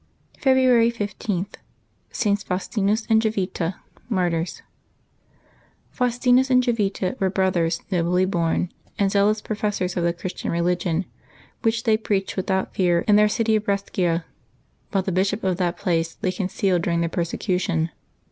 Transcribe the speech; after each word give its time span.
''February 0.45 0.91
15.— 0.91 1.45
STS. 2.11 2.41
FAUSTINUS 2.43 3.05
and 3.07 3.21
JOVITA, 3.21 3.75
Martyrs. 4.09 4.63
fiAUSTI]srus 5.95 6.49
and 6.49 6.63
Jovita 6.63 7.15
were 7.19 7.29
brothers, 7.29 7.81
nobly 7.91 8.25
born, 8.25 8.71
and 8.97 9.11
zealous 9.11 9.41
professors 9.41 9.95
of 9.95 10.03
the 10.03 10.11
Christian 10.11 10.49
religion, 10.49 11.05
which 11.61 11.83
they 11.83 11.97
preached 11.97 12.35
without 12.35 12.73
fear 12.73 13.01
in 13.07 13.15
their 13.15 13.29
city 13.29 13.55
of 13.55 13.65
Brescia, 13.65 14.25
while 14.89 15.03
the 15.03 15.11
bishop 15.11 15.43
of 15.43 15.57
that 15.57 15.77
place 15.77 16.17
lay 16.23 16.31
concealed 16.31 16.81
during 16.81 17.01
the 17.01 17.07
persecu 17.07 17.59
tion. 17.61 17.91